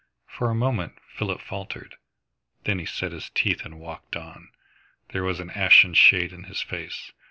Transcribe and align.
For 0.25 0.49
a 0.49 0.55
moment 0.55 0.97
Philip 1.15 1.39
faltered. 1.41 1.93
Then 2.63 2.79
he 2.79 2.87
set 2.87 3.11
his 3.11 3.29
teeth 3.35 3.63
and 3.63 3.79
walked 3.79 4.15
on. 4.15 4.49
There 5.09 5.23
was 5.23 5.39
an 5.39 5.51
ashen 5.51 5.93
shade 5.93 6.33
in 6.33 6.45
his 6.45 6.59
face. 6.59 7.11